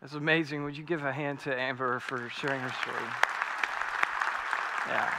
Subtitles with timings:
[0.00, 0.62] That's amazing.
[0.64, 2.96] Would you give a hand to Amber for sharing her story?
[4.86, 5.12] Yeah.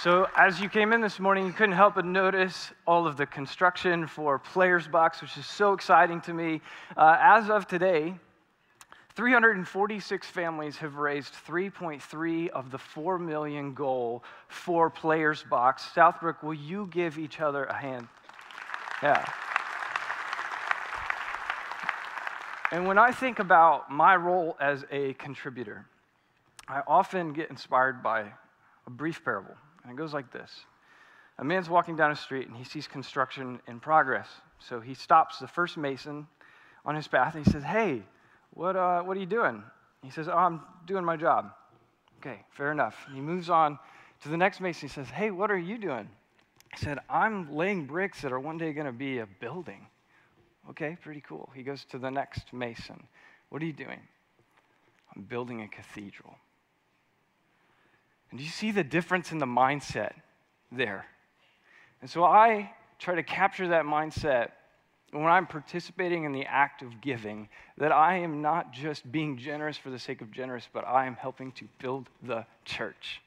[0.00, 3.26] So, as you came in this morning, you couldn't help but notice all of the
[3.26, 6.60] construction for Players Box, which is so exciting to me.
[6.96, 8.14] Uh, as of today,
[9.14, 15.88] 346 families have raised 3.3 of the 4 million goal for Players Box.
[15.94, 18.06] Southbrook, will you give each other a hand?
[19.02, 19.24] Yeah.
[22.70, 25.86] And when I think about my role as a contributor,
[26.68, 28.26] I often get inspired by
[28.86, 29.54] a brief parable.
[29.82, 30.50] And it goes like this
[31.38, 34.28] A man's walking down a street and he sees construction in progress.
[34.58, 36.26] So he stops the first mason
[36.84, 38.02] on his path and he says, Hey,
[38.50, 39.62] what, uh, what are you doing?
[40.02, 41.52] He says, Oh, I'm doing my job.
[42.20, 42.96] Okay, fair enough.
[43.06, 43.78] And he moves on
[44.22, 44.88] to the next mason.
[44.88, 46.08] He says, Hey, what are you doing?
[46.72, 49.86] He said, I'm laying bricks that are one day going to be a building.
[50.70, 51.50] Okay, pretty cool.
[51.54, 53.06] He goes to the next mason.
[53.48, 54.00] What are you doing?
[55.16, 56.34] I'm building a cathedral.
[58.30, 60.12] And do you see the difference in the mindset
[60.70, 61.06] there?
[62.02, 64.50] And so I try to capture that mindset
[65.10, 69.78] when I'm participating in the act of giving, that I am not just being generous
[69.78, 73.22] for the sake of generous, but I am helping to build the church.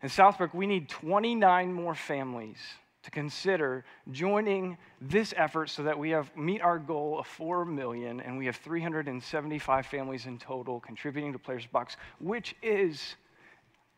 [0.00, 2.58] In Southbrook, we need 29 more families
[3.02, 8.20] to consider joining this effort so that we have meet our goal of 4 million
[8.20, 13.16] and we have 375 families in total contributing to Players Box, which is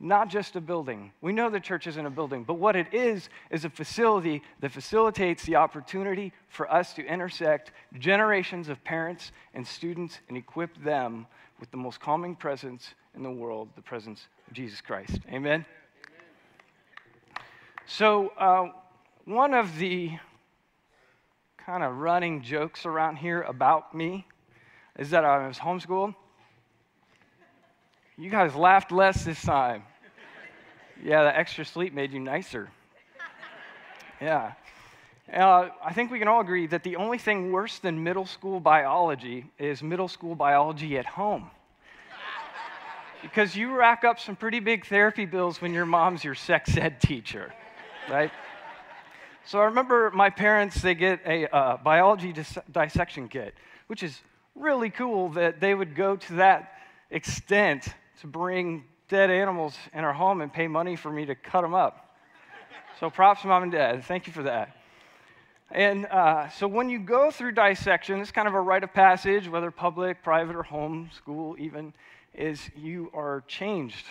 [0.02, 1.12] not just a building.
[1.20, 4.72] We know the church isn't a building, but what it is is a facility that
[4.72, 11.26] facilitates the opportunity for us to intersect generations of parents and students and equip them
[11.60, 15.20] with the most calming presence in the world, the presence of Jesus Christ.
[15.30, 15.64] Amen?
[17.86, 18.70] So, uh,
[19.24, 20.10] one of the
[21.58, 24.26] kind of running jokes around here about me
[24.98, 26.14] is that I was homeschooled.
[28.18, 29.84] You guys laughed less this time.
[31.02, 32.68] Yeah, the extra sleep made you nicer.
[34.20, 34.52] Yeah.
[35.32, 38.60] Uh, I think we can all agree that the only thing worse than middle school
[38.60, 41.50] biology is middle school biology at home.
[43.22, 47.00] because you rack up some pretty big therapy bills when your mom's your sex ed
[47.00, 47.52] teacher,
[48.10, 48.30] right?
[49.44, 53.54] So I remember my parents, they get a uh, biology dis- dissection kit,
[53.88, 54.20] which is
[54.54, 56.74] really cool that they would go to that
[57.10, 57.88] extent
[58.20, 61.74] to bring dead animals in our home and pay money for me to cut them
[61.74, 62.16] up.
[63.00, 64.04] So props, mom and dad.
[64.04, 64.76] Thank you for that.
[65.72, 69.48] And uh, so when you go through dissection, it's kind of a rite of passage,
[69.48, 71.94] whether public, private, or home, school even,
[72.34, 74.06] is you are changed.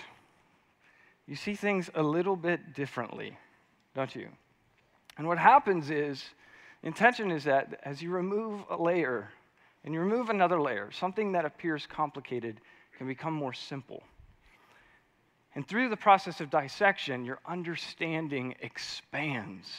[1.28, 3.38] You see things a little bit differently,
[3.96, 4.28] don't you?
[5.18, 6.24] And what happens is,
[6.84, 9.30] intention is that as you remove a layer
[9.84, 12.62] and you remove another layer, something that appears complicated
[12.98, 14.04] can become more simple.
[15.56, 19.70] And through the process of dissection, your understanding expands.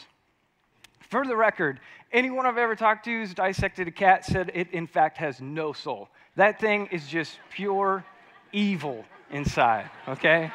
[1.08, 1.80] For the record,
[2.12, 5.72] anyone I've ever talked to who's dissected a cat said it, in fact, has no
[5.72, 6.08] soul.
[6.36, 8.04] That thing is just pure
[8.52, 10.50] evil inside, okay?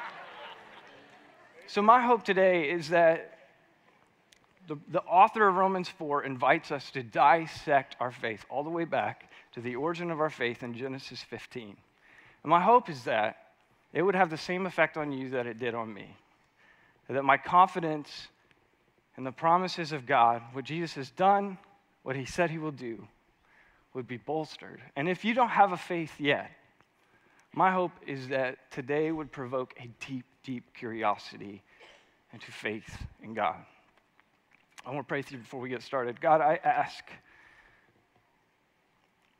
[1.67, 3.36] So, my hope today is that
[4.67, 8.83] the, the author of Romans 4 invites us to dissect our faith all the way
[8.83, 11.77] back to the origin of our faith in Genesis 15.
[12.43, 13.37] And my hope is that
[13.93, 16.15] it would have the same effect on you that it did on me.
[17.09, 18.27] That my confidence
[19.17, 21.57] in the promises of God, what Jesus has done,
[22.03, 23.07] what he said he will do,
[23.93, 24.81] would be bolstered.
[24.97, 26.51] And if you don't have a faith yet,
[27.53, 31.63] my hope is that today would provoke a deep, deep curiosity
[32.33, 33.55] into faith in God.
[34.87, 36.21] I want to pray to you before we get started.
[36.21, 37.03] God, I ask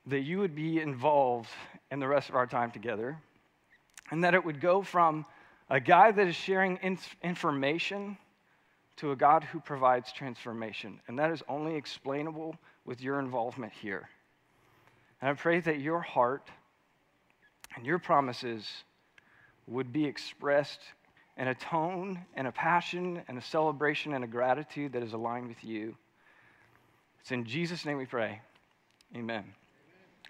[0.08, 1.48] that you would be involved
[1.90, 3.18] in the rest of our time together
[4.12, 5.26] and that it would go from
[5.70, 8.18] a guy that is sharing information
[8.98, 11.00] to a God who provides transformation.
[11.08, 14.10] And that is only explainable with your involvement here.
[15.22, 16.46] And I pray that your heart
[17.78, 18.68] and your promises
[19.66, 20.82] would be expressed
[21.38, 25.48] in a tone and a passion and a celebration and a gratitude that is aligned
[25.48, 25.96] with you.
[27.22, 28.42] It's in Jesus' name we pray.
[29.16, 29.44] Amen.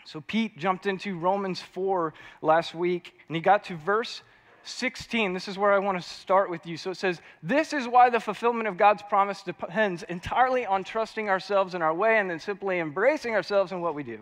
[0.05, 4.21] So Pete jumped into Romans 4 last week, and he got to verse
[4.63, 5.33] 16.
[5.33, 6.77] This is where I want to start with you.
[6.77, 11.29] So it says, This is why the fulfillment of God's promise depends entirely on trusting
[11.29, 14.19] ourselves in our way and then simply embracing ourselves in what we do.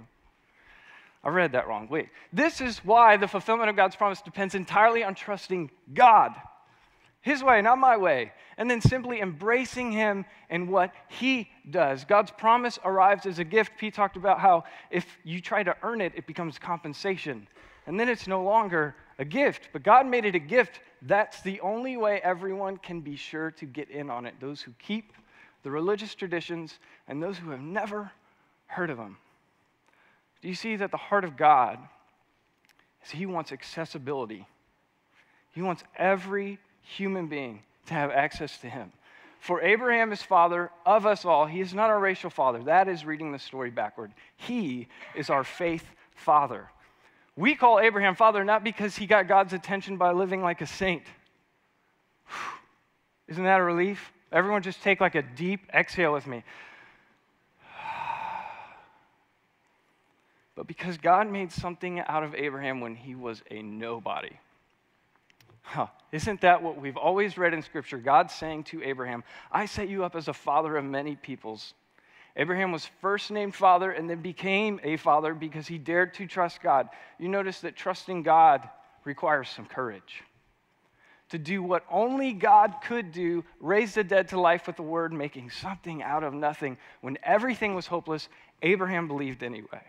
[1.24, 1.88] I read that wrong.
[1.90, 2.10] Wait.
[2.32, 6.36] This is why the fulfillment of God's promise depends entirely on trusting God
[7.26, 12.06] his way, not my way, and then simply embracing him and what he does.
[12.06, 13.72] God's promise arrives as a gift.
[13.80, 17.48] Pete talked about how if you try to earn it, it becomes compensation.
[17.88, 20.82] And then it's no longer a gift, but God made it a gift.
[21.02, 24.72] That's the only way everyone can be sure to get in on it those who
[24.78, 25.12] keep
[25.64, 26.78] the religious traditions
[27.08, 28.12] and those who have never
[28.68, 29.18] heard of them.
[30.44, 31.80] Do you see that the heart of God
[33.04, 34.46] is He wants accessibility?
[35.54, 38.92] He wants every human being to have access to him.
[39.40, 41.46] For Abraham is father of us all.
[41.46, 42.64] He is not our racial father.
[42.64, 44.12] That is reading the story backward.
[44.38, 45.86] He is our faith
[46.16, 46.70] father.
[47.36, 51.04] We call Abraham father not because he got God's attention by living like a saint.
[53.28, 54.12] Isn't that a relief?
[54.32, 56.44] Everyone just take like a deep exhale with me.
[60.56, 64.32] But because God made something out of Abraham when he was a nobody.
[65.66, 65.88] Huh.
[66.12, 67.98] Isn't that what we've always read in Scripture?
[67.98, 71.74] God saying to Abraham, I set you up as a father of many peoples.
[72.38, 76.62] Abraham was first named father and then became a father because he dared to trust
[76.62, 76.90] God.
[77.18, 78.70] You notice that trusting God
[79.06, 80.24] requires some courage.
[81.30, 85.12] To do what only God could do, raise the dead to life with the word,
[85.12, 86.78] making something out of nothing.
[87.02, 88.30] When everything was hopeless,
[88.62, 89.82] Abraham believed anyway.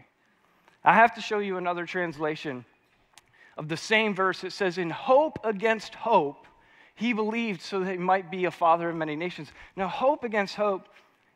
[0.82, 2.64] I have to show you another translation
[3.56, 6.46] of the same verse, it says, In hope against hope,
[6.94, 9.48] he believed so that he might be a father of many nations.
[9.76, 10.88] Now, hope against hope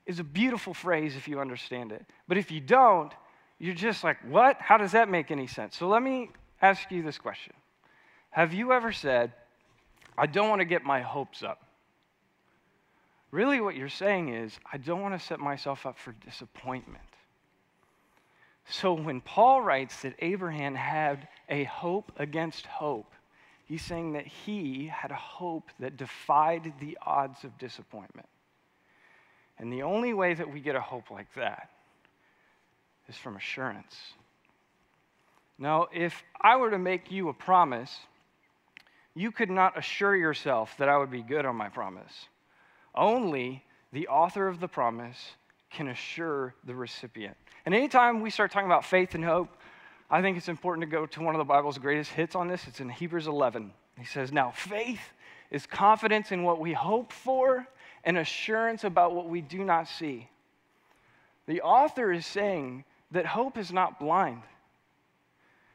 [0.06, 2.04] is a beautiful phrase if you understand it.
[2.28, 3.12] But if you don't,
[3.58, 4.56] you're just like, what?
[4.58, 5.76] How does that make any sense?
[5.76, 6.30] So let me
[6.62, 7.52] ask you this question
[8.30, 9.32] Have you ever said,
[10.16, 11.62] I don't want to get my hopes up?
[13.30, 17.04] Really, what you're saying is, I don't want to set myself up for disappointment.
[18.70, 23.12] So when Paul writes that Abraham had a hope against hope,
[23.64, 28.28] he's saying that he had a hope that defied the odds of disappointment.
[29.58, 31.68] And the only way that we get a hope like that
[33.08, 33.96] is from assurance.
[35.58, 37.98] Now, if I were to make you a promise,
[39.14, 42.28] you could not assure yourself that I would be good on my promise.
[42.94, 45.18] Only the author of the promise
[45.70, 47.36] can assure the recipient.
[47.64, 49.48] And anytime we start talking about faith and hope,
[50.10, 52.66] I think it's important to go to one of the Bible's greatest hits on this.
[52.66, 53.72] It's in Hebrews 11.
[53.98, 55.00] He says, Now faith
[55.50, 57.66] is confidence in what we hope for
[58.02, 60.28] and assurance about what we do not see.
[61.46, 64.42] The author is saying that hope is not blind,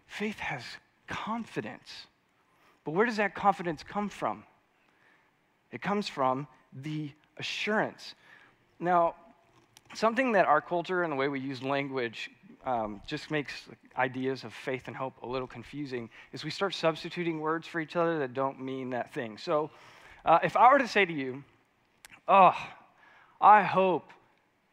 [0.08, 0.64] faith has
[1.08, 2.08] confidence.
[2.84, 4.44] But where does that confidence come from?
[5.72, 8.14] It comes from the assurance.
[8.80, 9.16] Now,
[9.96, 12.30] something that our culture and the way we use language
[12.66, 13.54] um, just makes
[13.98, 17.96] ideas of faith and hope a little confusing is we start substituting words for each
[17.96, 19.38] other that don't mean that thing.
[19.38, 19.70] So
[20.26, 21.44] uh, if I were to say to you,
[22.28, 22.56] oh,
[23.40, 24.12] I hope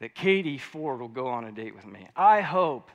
[0.01, 2.09] that Katie Ford will go on a date with me.
[2.17, 2.91] I hope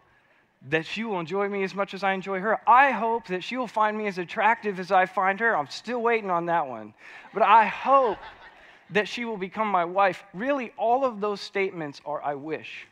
[0.69, 2.59] that she will enjoy me as much as I enjoy her.
[2.68, 5.56] I hope that she will find me as attractive as I find her.
[5.56, 6.94] I'm still waiting on that one.
[7.33, 8.18] But I hope
[8.91, 10.23] that she will become my wife.
[10.33, 12.87] Really, all of those statements are I wish.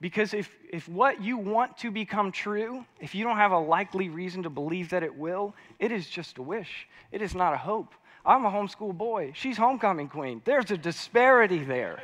[0.00, 4.08] Because if, if what you want to become true, if you don't have a likely
[4.08, 6.88] reason to believe that it will, it is just a wish.
[7.12, 7.94] It is not a hope.
[8.26, 9.32] I'm a homeschool boy.
[9.34, 10.42] She's homecoming queen.
[10.44, 12.00] There's a disparity there.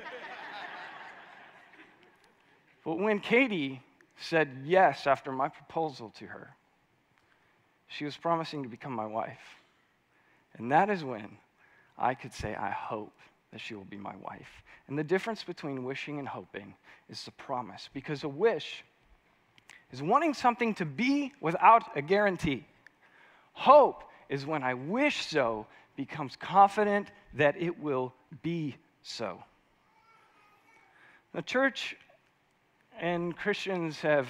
[2.85, 3.83] but when Katie
[4.17, 6.55] said yes after my proposal to her,
[7.89, 9.39] she was promising to become my wife.
[10.57, 11.37] And that is when
[11.99, 13.13] I could say, I hope
[13.53, 14.63] that she will be my wife.
[14.87, 16.75] And the difference between wishing and hoping
[17.09, 18.85] is the promise, because a wish
[19.91, 22.67] is wanting something to be without a guarantee.
[23.53, 29.43] Hope is when I wish so becomes confident that it will be so.
[31.35, 31.97] The church
[33.01, 34.29] and Christians have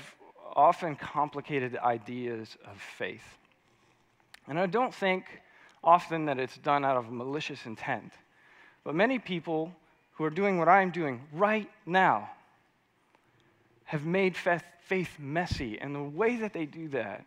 [0.54, 3.38] often complicated ideas of faith.
[4.46, 5.24] And I don't think
[5.82, 8.12] often that it's done out of malicious intent.
[8.84, 9.72] But many people
[10.12, 12.30] who are doing what I'm doing right now
[13.84, 15.78] have made faith messy.
[15.80, 17.24] And the way that they do that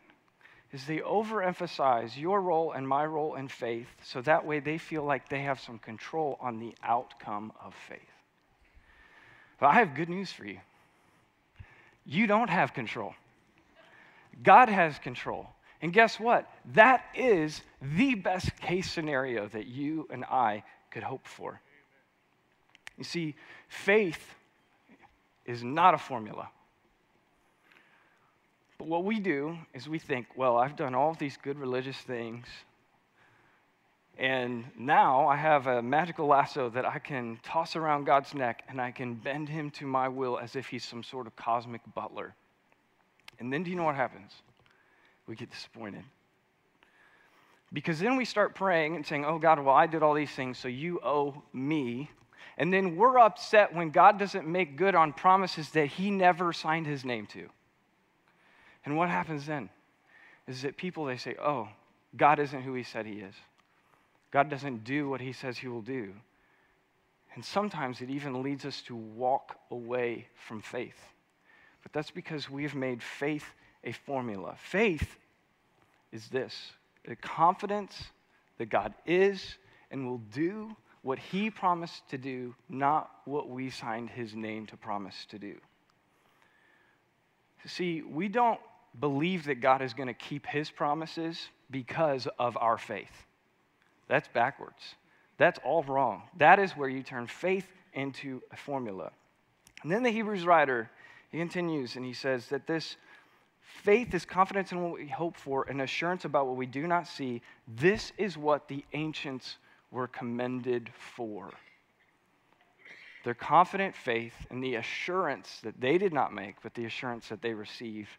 [0.72, 5.04] is they overemphasize your role and my role in faith so that way they feel
[5.04, 8.00] like they have some control on the outcome of faith.
[9.60, 10.60] But I have good news for you.
[12.06, 13.14] You don't have control.
[14.44, 15.48] God has control.
[15.82, 16.48] And guess what?
[16.74, 21.60] That is the best case scenario that you and I could hope for.
[22.98, 23.36] You see,
[23.68, 24.36] faith
[25.46, 26.50] is not a formula.
[28.78, 31.98] But what we do is we think, well, I've done all of these good religious
[31.98, 32.46] things,
[34.18, 38.80] And now I have a magical lasso that I can toss around God's neck and
[38.80, 42.36] I can bend him to my will as if he's some sort of cosmic butler.
[43.40, 44.32] And then do you know what happens?
[45.28, 46.04] We get disappointed.
[47.74, 50.58] Because then we start praying and saying, Oh God, well, I did all these things,
[50.58, 52.10] so you owe me.
[52.58, 56.86] And then we're upset when God doesn't make good on promises that he never signed
[56.86, 57.48] his name to.
[58.86, 59.70] And what happens then
[60.48, 61.70] is that people, they say, Oh,
[62.16, 63.36] God isn't who he said he is.
[64.32, 66.14] God doesn't do what he says he will do.
[67.36, 71.00] And sometimes it even leads us to walk away from faith.
[71.84, 73.46] But that's because we've made faith
[73.84, 74.56] a formula.
[74.64, 75.18] Faith
[76.12, 76.72] is this
[77.08, 78.04] a confidence
[78.58, 79.58] that God is
[79.90, 84.78] and will do what he promised to do, not what we signed his name to
[84.78, 85.56] promise to do.
[87.66, 88.60] See, we don't
[89.00, 93.26] believe that God is going to keep his promises because of our faith.
[94.08, 94.96] That's backwards.
[95.38, 96.24] That's all wrong.
[96.38, 99.12] That is where you turn faith into a formula.
[99.84, 100.90] And then the Hebrews writer,
[101.32, 102.98] he continues and he says that this
[103.84, 107.08] faith is confidence in what we hope for, an assurance about what we do not
[107.08, 107.42] see.
[107.68, 109.58] This is what the ancients
[109.92, 111.52] were commended for.
[113.24, 117.42] Their confident faith and the assurance that they did not make, but the assurance that
[117.42, 118.10] they received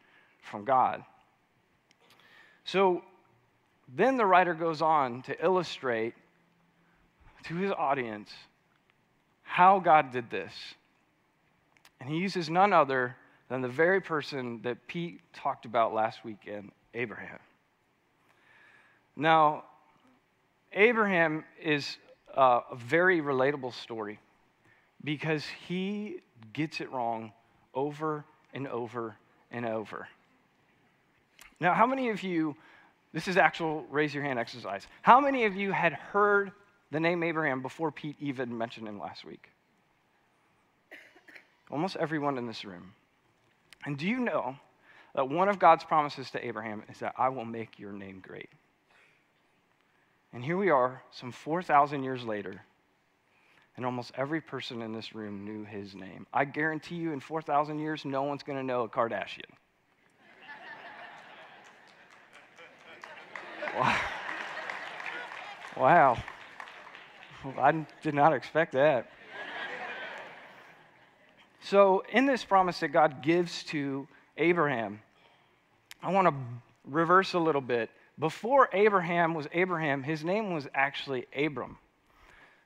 [0.40, 1.04] from God.
[2.64, 3.02] So
[3.94, 6.14] then the writer goes on to illustrate
[7.44, 8.32] to his audience
[9.42, 10.52] how God did this.
[12.00, 13.16] And he uses none other
[13.52, 17.38] than the very person that Pete talked about last weekend, Abraham.
[19.14, 19.64] Now,
[20.72, 21.98] Abraham is
[22.34, 24.18] uh, a very relatable story
[25.04, 26.22] because he
[26.54, 27.34] gets it wrong
[27.74, 29.16] over and over
[29.50, 30.08] and over.
[31.60, 32.56] Now, how many of you,
[33.12, 36.52] this is actual raise your hand exercise, how many of you had heard
[36.90, 39.50] the name Abraham before Pete even mentioned him last week?
[41.70, 42.94] Almost everyone in this room.
[43.84, 44.56] And do you know
[45.14, 48.48] that one of God's promises to Abraham is that I will make your name great?
[50.32, 52.62] And here we are, some 4,000 years later,
[53.76, 56.26] and almost every person in this room knew his name.
[56.32, 59.42] I guarantee you, in 4,000 years, no one's going to know a Kardashian.
[63.78, 64.00] wow.
[65.76, 66.22] wow.
[67.44, 69.10] Well, I did not expect that.
[71.64, 75.00] So, in this promise that God gives to Abraham,
[76.02, 76.34] I want to
[76.84, 81.78] reverse a little bit before Abraham was Abraham, his name was actually Abram.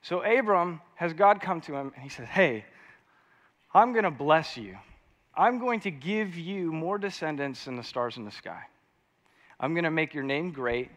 [0.03, 2.65] So Abram has God come to him and he says, Hey,
[3.73, 4.77] I'm going to bless you.
[5.35, 8.63] I'm going to give you more descendants than the stars in the sky.
[9.61, 10.91] I'm going to make your name great,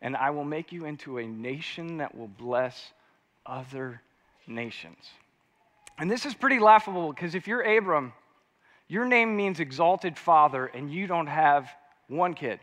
[0.00, 2.92] and I will make you into a nation that will bless
[3.46, 4.00] other
[4.46, 5.10] nations.
[6.00, 8.14] And this is pretty laughable because if you're Abram,
[8.88, 11.68] your name means exalted father, and you don't have
[12.08, 12.58] one kid.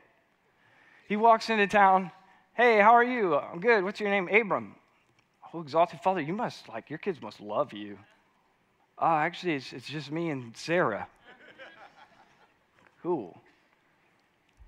[1.07, 2.11] He walks into town.
[2.53, 3.35] Hey, how are you?
[3.35, 3.83] I'm good.
[3.83, 4.27] What's your name?
[4.27, 4.75] Abram.
[5.53, 7.97] Oh, exalted father, you must, like, your kids must love you.
[8.97, 11.07] Oh, actually, it's, it's just me and Sarah.
[13.03, 13.39] Cool.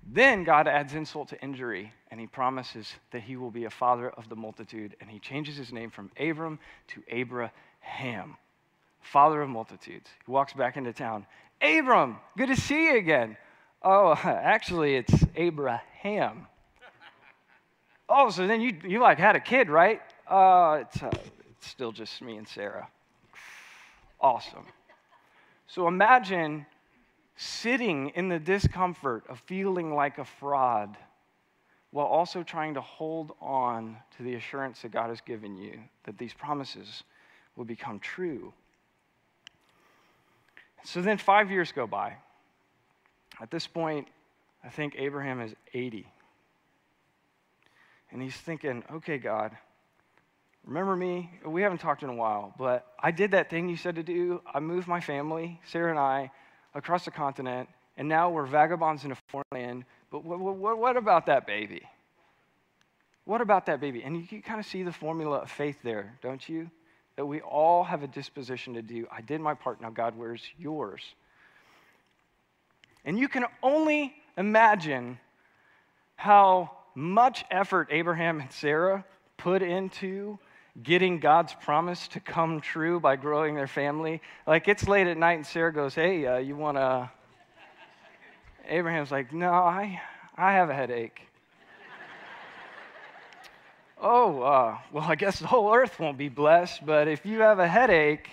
[0.06, 4.10] Then God adds insult to injury, and he promises that he will be a father
[4.10, 6.58] of the multitude, and he changes his name from Abram
[6.88, 8.36] to Abraham,
[9.00, 10.08] father of multitudes.
[10.24, 11.26] He walks back into town.
[11.60, 13.36] Abram, good to see you again.
[13.82, 16.46] Oh, actually, it's Abraham.
[18.08, 20.00] Oh, so then you, you like had a kid, right?
[20.26, 21.10] Uh, it's, uh,
[21.50, 22.88] it's still just me and Sarah.
[24.20, 24.66] Awesome.
[25.66, 26.66] So imagine
[27.36, 30.96] sitting in the discomfort of feeling like a fraud
[31.92, 36.18] while also trying to hold on to the assurance that God has given you that
[36.18, 37.02] these promises
[37.56, 38.52] will become true.
[40.84, 42.16] So then five years go by.
[43.40, 44.08] At this point,
[44.64, 46.06] I think Abraham is 80.
[48.12, 49.56] And he's thinking, okay, God,
[50.64, 51.30] remember me?
[51.44, 54.42] We haven't talked in a while, but I did that thing you said to do.
[54.52, 56.30] I moved my family, Sarah and I,
[56.74, 59.84] across the continent, and now we're vagabonds in a foreign land.
[60.10, 61.82] But what, what, what about that baby?
[63.24, 64.02] What about that baby?
[64.02, 66.70] And you can kind of see the formula of faith there, don't you?
[67.20, 69.06] That we all have a disposition to do.
[69.12, 71.02] I did my part, now God, where's yours?
[73.04, 75.18] And you can only imagine
[76.16, 79.04] how much effort Abraham and Sarah
[79.36, 80.38] put into
[80.82, 84.22] getting God's promise to come true by growing their family.
[84.46, 87.10] Like it's late at night and Sarah goes, Hey, uh, you want to.
[88.66, 90.00] Abraham's like, No, I,
[90.38, 91.20] I have a headache.
[94.00, 97.58] Oh, uh, well, I guess the whole earth won't be blessed, but if you have
[97.58, 98.28] a headache,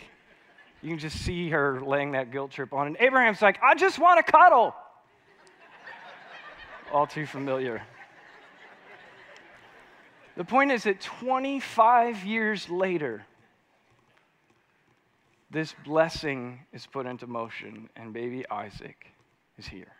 [0.82, 2.88] you can just see her laying that guilt trip on.
[2.88, 4.74] And Abraham's like, I just want to cuddle.
[6.94, 7.82] All too familiar.
[10.38, 13.26] The point is that 25 years later,
[15.50, 19.08] this blessing is put into motion, and baby Isaac
[19.58, 19.97] is here.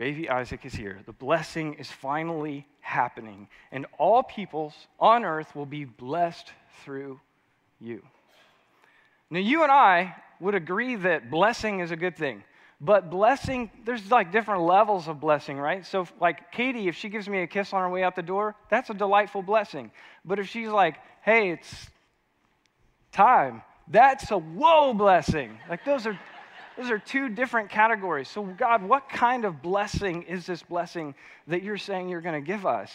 [0.00, 0.98] Baby Isaac is here.
[1.04, 6.50] The blessing is finally happening, and all peoples on earth will be blessed
[6.82, 7.20] through
[7.78, 8.00] you.
[9.28, 12.42] Now, you and I would agree that blessing is a good thing.
[12.80, 15.84] But blessing, there's like different levels of blessing, right?
[15.84, 18.56] So, like Katie, if she gives me a kiss on her way out the door,
[18.70, 19.90] that's a delightful blessing.
[20.24, 21.90] But if she's like, hey, it's
[23.12, 25.58] time, that's a whoa blessing.
[25.68, 26.18] Like, those are.
[26.80, 28.26] Those are two different categories.
[28.26, 31.14] So, God, what kind of blessing is this blessing
[31.46, 32.90] that you're saying you're going to give us?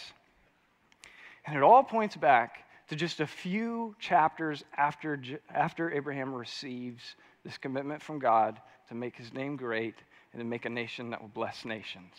[1.45, 5.21] And it all points back to just a few chapters after,
[5.53, 9.93] after Abraham receives this commitment from God to make his name great
[10.33, 12.13] and to make a nation that will bless nations.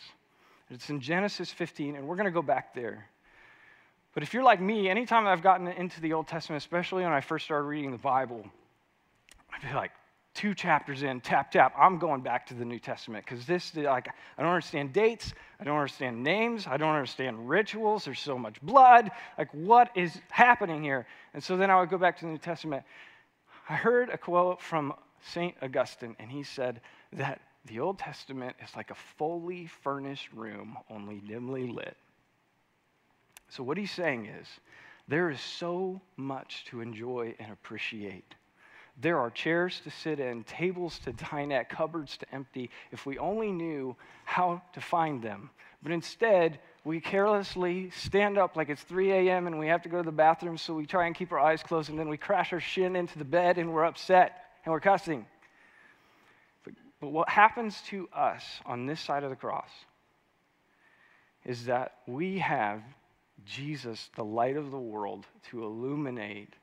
[0.71, 3.09] It's in Genesis 15, and we're going to go back there.
[4.15, 7.21] But if you're like me, anytime I've gotten into the Old Testament, especially when I
[7.21, 8.45] first started reading the Bible,
[9.53, 9.91] I'd be like,
[10.37, 14.09] two chapters in, tap, tap, I'm going back to the New Testament because this, like,
[14.37, 18.61] I don't understand dates, I don't understand names, I don't understand rituals, there's so much
[18.61, 19.11] blood.
[19.39, 21.07] Like, what is happening here?
[21.33, 22.85] And so then I would go back to the New Testament.
[23.69, 25.55] I heard a quote from St.
[25.63, 26.83] Augustine, and he said
[27.15, 31.97] that the Old Testament is like a fully furnished room, only dimly lit.
[33.49, 34.47] So, what he's saying is,
[35.09, 38.35] there is so much to enjoy and appreciate
[39.01, 43.19] there are chairs to sit in, tables to dine at, cupboards to empty, if we
[43.19, 45.51] only knew how to find them.
[45.83, 49.47] But instead, we carelessly stand up like it's 3 a.m.
[49.47, 51.63] and we have to go to the bathroom, so we try and keep our eyes
[51.63, 54.81] closed, and then we crash our shin into the bed and we're upset and we're
[54.81, 55.27] cussing.
[56.65, 59.71] But, but what happens to us on this side of the cross
[61.45, 62.83] is that we have
[63.45, 66.55] Jesus, the light of the world, to illuminate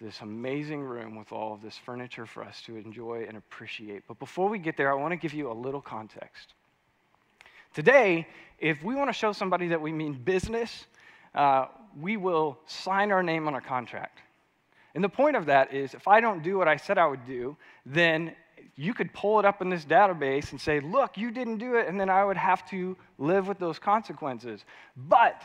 [0.00, 4.04] this amazing room with all of this furniture for us to enjoy and appreciate.
[4.06, 6.54] But before we get there, I want to give you a little context.
[7.74, 8.26] Today,
[8.58, 10.86] if we want to show somebody that we mean business,
[11.34, 11.66] uh,
[12.00, 14.20] we will sign our name on a contract.
[14.94, 17.26] And the point of that is if I don't do what I said I would
[17.26, 18.34] do, then
[18.76, 21.88] you could pull it up in this database and say, look, you didn't do it,
[21.88, 24.64] and then I would have to live with those consequences.
[24.96, 25.42] But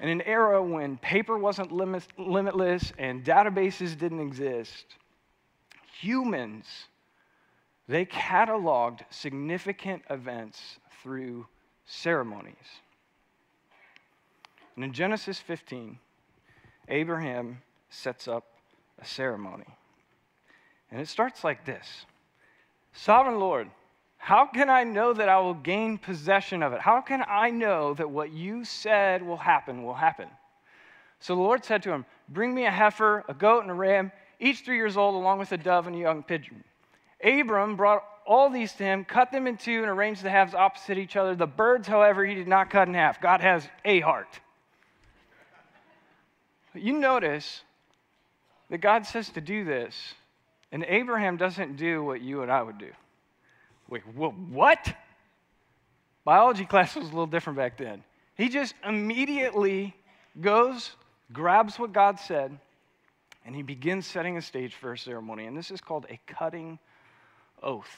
[0.00, 4.86] in an era when paper wasn't limit, limitless and databases didn't exist,
[6.00, 6.66] humans,
[7.88, 11.46] they cataloged significant events through
[11.86, 12.54] ceremonies.
[14.76, 15.98] And in Genesis 15,
[16.88, 18.44] Abraham sets up
[19.00, 19.66] a ceremony.
[20.90, 22.06] And it starts like this
[22.92, 23.70] Sovereign Lord,
[24.24, 26.80] how can I know that I will gain possession of it?
[26.80, 30.28] How can I know that what you said will happen will happen?
[31.20, 34.10] So the Lord said to him, Bring me a heifer, a goat, and a ram,
[34.40, 36.64] each three years old, along with a dove and a young pigeon.
[37.22, 40.96] Abram brought all these to him, cut them in two, and arranged the halves opposite
[40.96, 41.34] each other.
[41.34, 43.20] The birds, however, he did not cut in half.
[43.20, 44.40] God has a heart.
[46.72, 47.62] You notice
[48.70, 50.14] that God says to do this,
[50.72, 52.90] and Abraham doesn't do what you and I would do.
[53.94, 54.92] Wait, what?
[56.24, 58.02] Biology class was a little different back then.
[58.34, 59.94] He just immediately
[60.40, 60.96] goes,
[61.32, 62.58] grabs what God said,
[63.46, 65.46] and he begins setting a stage for a ceremony.
[65.46, 66.80] And this is called a cutting
[67.62, 67.96] oath.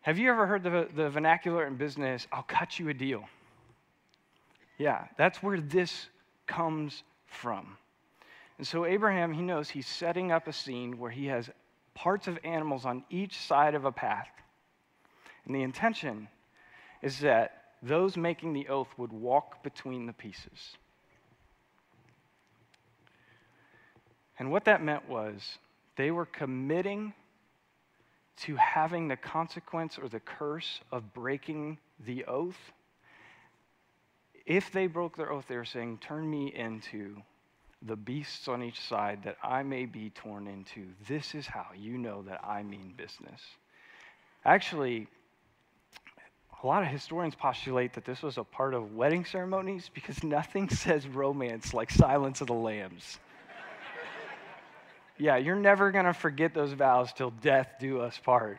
[0.00, 3.28] Have you ever heard the, the vernacular in business, I'll cut you a deal?
[4.78, 6.06] Yeah, that's where this
[6.46, 7.76] comes from.
[8.56, 11.50] And so Abraham, he knows he's setting up a scene where he has
[11.98, 14.28] parts of animals on each side of a path.
[15.44, 16.28] And the intention
[17.02, 20.76] is that those making the oath would walk between the pieces.
[24.38, 25.58] And what that meant was
[25.96, 27.14] they were committing
[28.42, 32.72] to having the consequence or the curse of breaking the oath.
[34.46, 37.16] If they broke their oath, they were saying, Turn me into
[37.82, 40.86] the beasts on each side that I may be torn into.
[41.06, 43.40] This is how you know that I mean business.
[44.44, 45.06] Actually,
[46.62, 50.68] a lot of historians postulate that this was a part of wedding ceremonies because nothing
[50.68, 53.18] says romance like Silence of the Lambs.
[55.18, 58.58] yeah, you're never going to forget those vows till death do us part.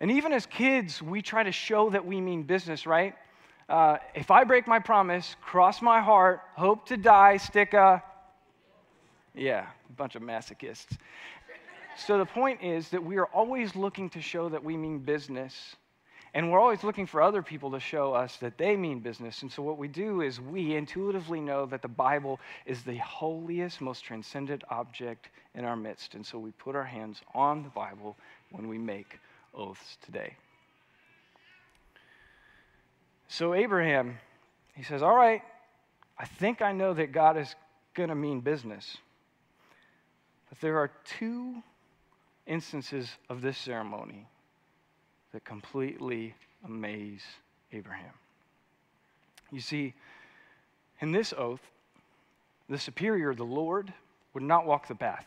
[0.00, 3.14] And even as kids, we try to show that we mean business, right?
[3.68, 8.02] uh, if I break my promise, cross my heart, hope to die, stick a.
[9.34, 10.96] Yeah, a bunch of masochists.
[11.96, 15.76] So the point is that we are always looking to show that we mean business.
[16.34, 19.42] And we're always looking for other people to show us that they mean business.
[19.42, 23.80] And so what we do is we intuitively know that the Bible is the holiest,
[23.80, 26.14] most transcendent object in our midst.
[26.14, 28.16] And so we put our hands on the Bible
[28.50, 29.20] when we make
[29.54, 30.34] oaths today.
[33.28, 34.18] So Abraham,
[34.74, 35.42] he says, All right,
[36.18, 37.54] I think I know that God is
[37.94, 38.96] going to mean business.
[40.60, 41.62] There are two
[42.46, 44.26] instances of this ceremony
[45.32, 47.22] that completely amaze
[47.72, 48.12] Abraham.
[49.50, 49.94] You see,
[51.00, 51.60] in this oath,
[52.68, 53.92] the superior, the Lord,
[54.32, 55.26] would not walk the path.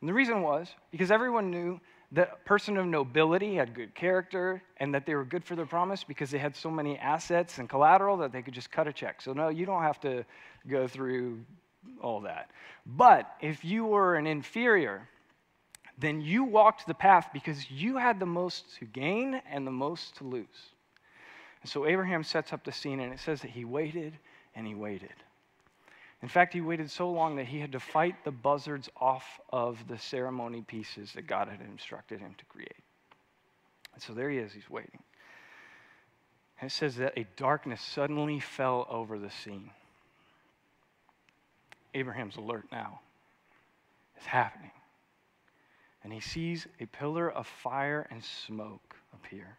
[0.00, 1.80] And the reason was because everyone knew
[2.12, 5.66] that a person of nobility had good character and that they were good for their
[5.66, 8.92] promise because they had so many assets and collateral that they could just cut a
[8.92, 9.20] check.
[9.20, 10.24] So, no, you don't have to
[10.68, 11.40] go through
[12.00, 12.50] all that.
[12.84, 15.08] But if you were an inferior,
[15.98, 20.16] then you walked the path because you had the most to gain and the most
[20.16, 20.46] to lose.
[21.62, 24.18] And so Abraham sets up the scene, and it says that he waited
[24.54, 25.14] and he waited.
[26.22, 29.86] In fact, he waited so long that he had to fight the buzzards off of
[29.88, 32.72] the ceremony pieces that God had instructed him to create.
[33.94, 35.02] And so there he is, he's waiting.
[36.60, 39.70] And it says that a darkness suddenly fell over the scene.
[41.98, 43.00] Abraham's alert now.
[44.16, 44.70] It's happening
[46.06, 49.58] and he sees a pillar of fire and smoke appear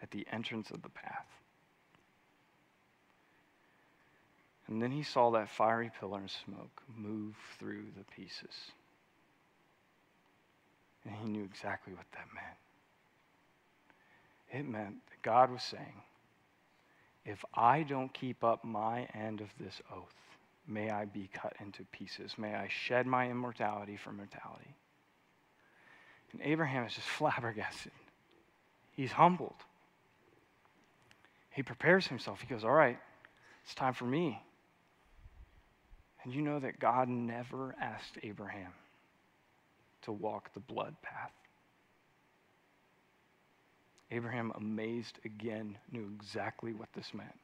[0.00, 1.26] at the entrance of the path.
[4.68, 8.70] And then he saw that fiery pillar and smoke move through the pieces.
[11.04, 12.56] And he knew exactly what that meant.
[14.52, 16.02] It meant that God was saying,
[17.24, 20.29] if I don't keep up my end of this oath,
[20.70, 22.34] may I be cut into pieces.
[22.38, 24.74] May I shed my immortality for mortality.
[26.32, 27.92] And Abraham is just flabbergasted.
[28.92, 29.54] He's humbled.
[31.50, 32.40] He prepares himself.
[32.40, 32.98] He goes, All right,
[33.64, 34.40] it's time for me.
[36.22, 38.72] And you know that God never asked Abraham
[40.02, 41.32] to walk the blood path.
[44.10, 47.38] Abraham, amazed again, knew exactly what this meant.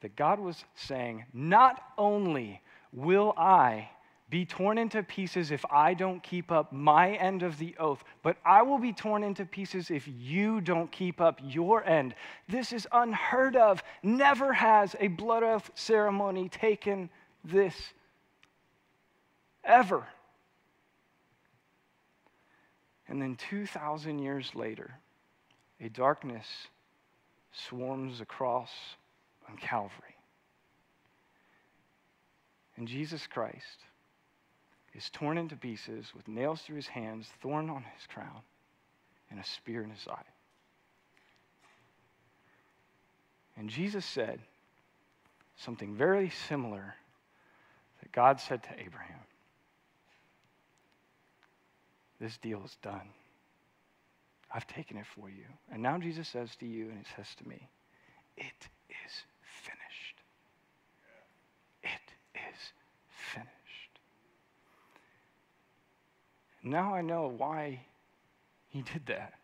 [0.00, 3.90] That God was saying, Not only will I
[4.30, 8.36] be torn into pieces if I don't keep up my end of the oath, but
[8.44, 12.14] I will be torn into pieces if you don't keep up your end.
[12.46, 13.82] This is unheard of.
[14.02, 17.08] Never has a blood oath ceremony taken
[17.42, 17.74] this
[19.64, 20.06] ever.
[23.08, 24.94] And then 2,000 years later,
[25.80, 26.46] a darkness
[27.52, 28.70] swarms across
[29.48, 30.16] on Calvary.
[32.76, 33.84] And Jesus Christ
[34.94, 38.42] is torn into pieces with nails through his hands, thorn on his crown,
[39.30, 40.24] and a spear in his side.
[43.56, 44.38] And Jesus said
[45.56, 46.94] something very similar
[48.00, 49.18] that God said to Abraham
[52.20, 53.08] This deal is done.
[54.52, 55.44] I've taken it for you.
[55.70, 57.68] And now Jesus says to you, and he says to me,
[58.36, 60.22] It is finished.
[61.82, 62.72] It is
[63.32, 63.48] finished.
[66.68, 67.80] Now I know why
[68.68, 69.34] he did that.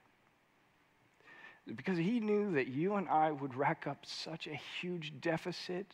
[1.76, 5.86] Because he knew that you and I would rack up such a huge deficit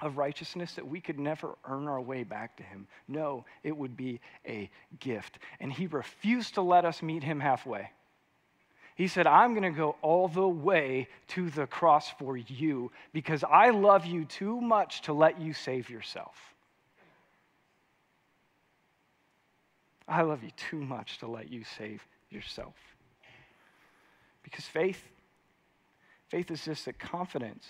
[0.00, 2.88] of righteousness that we could never earn our way back to him.
[3.06, 4.68] No, it would be a
[4.98, 5.38] gift.
[5.60, 7.90] And he refused to let us meet him halfway.
[8.96, 13.44] He said, I'm going to go all the way to the cross for you because
[13.44, 16.53] I love you too much to let you save yourself.
[20.06, 22.74] I love you too much to let you save yourself.
[24.42, 25.02] Because faith,
[26.28, 27.66] faith is just a confidence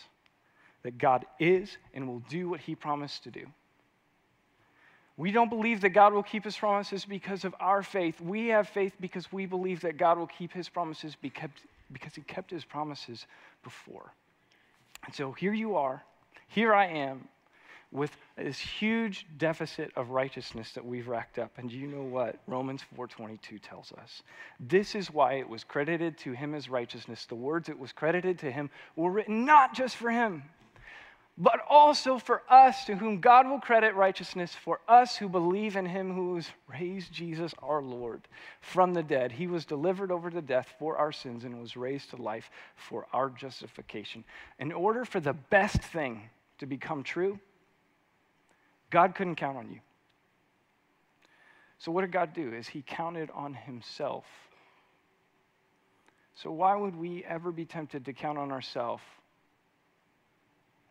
[0.82, 3.46] that God is and will do what he promised to do.
[5.16, 8.20] We don't believe that God will keep his promises because of our faith.
[8.20, 11.50] We have faith because we believe that God will keep his promises because,
[11.92, 13.26] because he kept his promises
[13.62, 14.12] before.
[15.06, 16.02] And so here you are.
[16.48, 17.28] Here I am
[17.92, 21.52] with this huge deficit of righteousness that we've racked up.
[21.58, 22.40] And you know what?
[22.46, 24.22] Romans 4:22 tells us.
[24.58, 27.26] This is why it was credited to him as righteousness.
[27.26, 30.42] The words it was credited to him were written not just for him,
[31.36, 35.86] but also for us to whom God will credit righteousness, for us who believe in
[35.86, 38.28] him who has raised Jesus our Lord
[38.60, 39.32] from the dead.
[39.32, 43.06] He was delivered over to death for our sins and was raised to life for
[43.12, 44.24] our justification.
[44.60, 47.40] In order for the best thing to become true,
[48.94, 49.80] God couldn't count on you.
[51.78, 52.54] So, what did God do?
[52.54, 54.24] Is He counted on Himself.
[56.36, 59.02] So, why would we ever be tempted to count on ourselves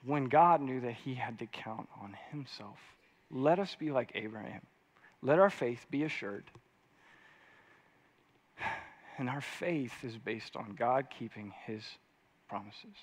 [0.04, 2.78] when God knew that He had to count on Himself?
[3.32, 4.64] Let us be like Abraham.
[5.22, 6.44] Let our faith be assured.
[9.18, 11.84] And our faith is based on God keeping His
[12.50, 12.98] promises.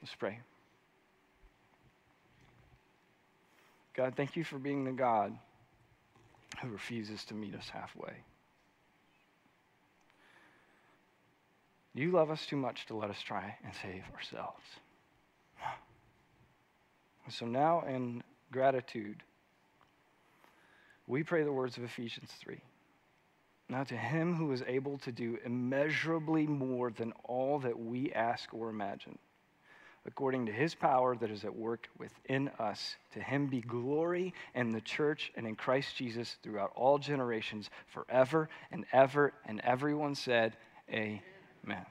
[0.00, 0.38] Let's pray.
[3.94, 5.36] God, thank you for being the God
[6.60, 8.14] who refuses to meet us halfway.
[11.94, 14.62] You love us too much to let us try and save ourselves.
[17.30, 19.22] So now, in gratitude,
[21.06, 22.60] we pray the words of Ephesians 3.
[23.68, 28.52] Now, to him who is able to do immeasurably more than all that we ask
[28.52, 29.16] or imagine
[30.06, 32.96] according to his power that is at work within us.
[33.12, 38.48] To him be glory in the church and in Christ Jesus throughout all generations, forever
[38.70, 39.32] and ever.
[39.46, 40.56] And everyone said,
[40.90, 41.86] Amen.